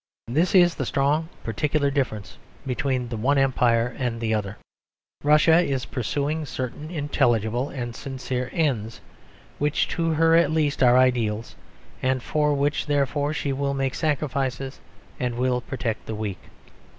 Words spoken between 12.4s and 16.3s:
which, therefore, she will make sacrifices and will protect the